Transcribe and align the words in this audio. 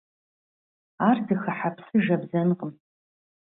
Ар 1.07 1.17
зыхыхьа 1.25 1.69
псы 1.75 1.97
жэбзэнкъым. 2.05 2.71